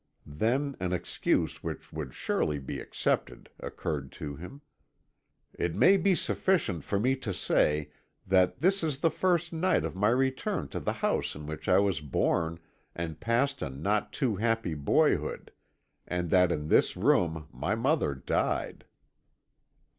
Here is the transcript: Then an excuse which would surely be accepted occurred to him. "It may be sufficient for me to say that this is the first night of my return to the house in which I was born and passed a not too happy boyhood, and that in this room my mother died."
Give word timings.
Then 0.25 0.75
an 0.79 0.93
excuse 0.93 1.61
which 1.61 1.93
would 1.93 2.15
surely 2.15 2.57
be 2.57 2.79
accepted 2.79 3.51
occurred 3.59 4.11
to 4.13 4.35
him. 4.35 4.61
"It 5.53 5.75
may 5.75 5.95
be 5.95 6.15
sufficient 6.15 6.83
for 6.85 6.99
me 6.99 7.15
to 7.17 7.31
say 7.31 7.91
that 8.25 8.61
this 8.61 8.83
is 8.83 9.01
the 9.01 9.11
first 9.11 9.53
night 9.53 9.85
of 9.85 9.95
my 9.95 10.09
return 10.09 10.69
to 10.69 10.79
the 10.79 10.93
house 11.05 11.35
in 11.35 11.45
which 11.45 11.69
I 11.69 11.77
was 11.77 12.01
born 12.01 12.57
and 12.95 13.19
passed 13.19 13.61
a 13.61 13.69
not 13.69 14.11
too 14.11 14.37
happy 14.37 14.73
boyhood, 14.73 15.51
and 16.07 16.31
that 16.31 16.51
in 16.51 16.69
this 16.69 16.97
room 16.97 17.47
my 17.53 17.75
mother 17.75 18.15
died." 18.15 18.85